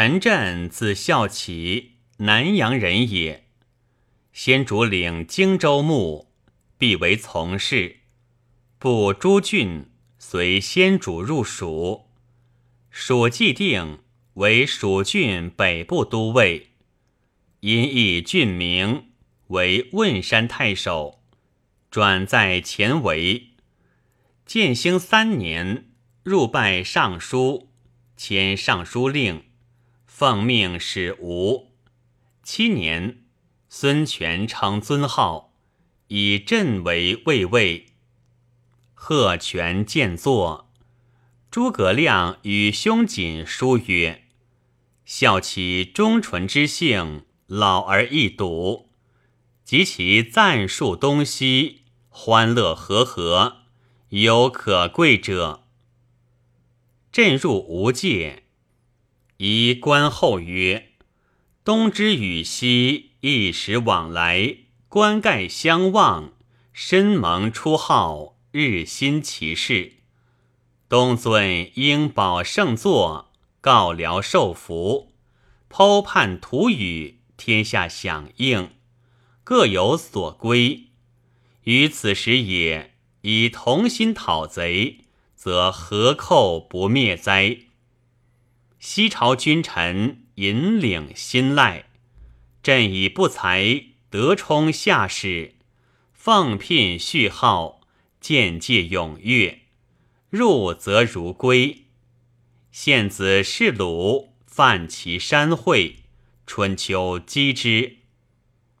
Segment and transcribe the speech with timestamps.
[0.00, 3.48] 陈震字孝齐，南阳人也。
[4.32, 6.28] 先主领荆州牧，
[6.78, 7.96] 必为从事。
[8.78, 12.10] 部诸郡随先主入蜀。
[12.90, 13.98] 蜀既定，
[14.34, 16.68] 为蜀郡北部都尉，
[17.58, 19.10] 因以郡名
[19.48, 21.24] 为汶山太守，
[21.90, 23.48] 转在前为。
[24.46, 25.90] 建兴三年，
[26.22, 27.70] 入拜尚书，
[28.16, 29.42] 迁尚书令。
[30.18, 31.70] 奉命使吴
[32.42, 33.22] 七年，
[33.68, 35.54] 孙权称尊号，
[36.08, 37.86] 以朕为卫尉。
[38.94, 40.72] 贺权见坐，
[41.52, 44.24] 诸葛亮与兄瑾书曰
[45.06, 48.88] ：“孝其忠纯之性，老而易笃，
[49.62, 53.58] 及其赞述东西，欢乐和和，
[54.08, 55.62] 有可贵者。”
[57.12, 58.47] 朕入吴界。
[59.38, 60.94] 宜观后曰
[61.62, 64.56] ：“东之与西，一时往来，
[64.88, 66.32] 冠盖相望，
[66.72, 69.92] 深盟出号，日新其事。
[70.88, 75.12] 东尊应保圣座，告辽受福，
[75.70, 78.70] 剖判图语，天下响应，
[79.44, 80.88] 各有所归。
[81.62, 85.04] 于此时也，以同心讨贼，
[85.36, 87.58] 则何寇不灭哉？”
[88.78, 91.86] 西朝君臣引领新赖，
[92.62, 95.54] 朕以不才得充下士，
[96.12, 97.80] 奉聘序号，
[98.20, 99.62] 见介踊跃，
[100.30, 101.86] 入则如归。
[102.70, 105.96] 献子是鲁，犯其山会，
[106.46, 107.96] 春秋击之，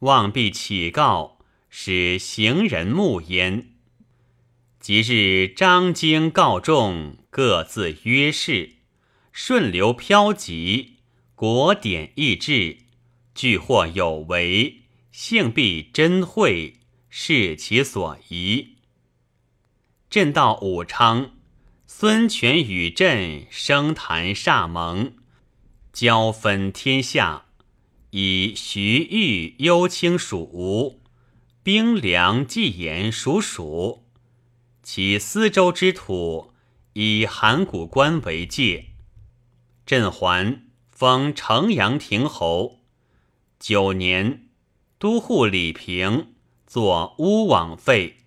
[0.00, 3.72] 望必启告，使行人慕焉。
[4.78, 8.76] 即日张京告众，各自约事。
[9.42, 10.96] 顺流飘急，
[11.34, 12.76] 国典易志，
[13.34, 16.74] 具或有为，性必真慧，
[17.08, 18.76] 是其所宜。
[20.10, 21.38] 朕到武昌，
[21.86, 25.14] 孙权与朕生谈煞盟，
[25.90, 27.46] 交分天下，
[28.10, 31.00] 以徐豫幽清属吴，
[31.62, 34.04] 兵粮济盐属蜀，
[34.82, 36.52] 其司州之土
[36.92, 38.88] 以函谷关为界。
[39.90, 42.78] 镇桓封城阳亭侯，
[43.58, 44.46] 九年，
[45.00, 46.34] 都护李平
[46.64, 48.18] 作乌网费。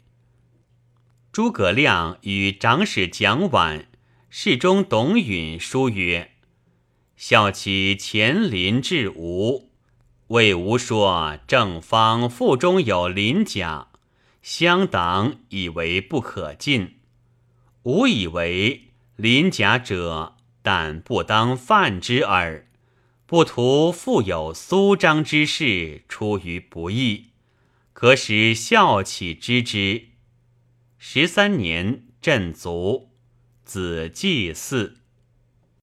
[1.32, 3.86] 诸葛亮与长史蒋琬、
[4.30, 6.32] 侍中董允书曰
[7.16, 9.70] ：“孝其前临至吴，
[10.28, 13.88] 魏吴说正方腹中有鳞甲，
[14.42, 16.98] 相党以为不可进。
[17.84, 22.68] 吾以为鳞甲者。”但不当犯之耳，
[23.28, 27.32] 不图富有苏张之事，出于不义，
[27.92, 30.06] 可使孝起知之。
[30.98, 33.10] 十三年，朕卒，
[33.66, 35.03] 子祭祀。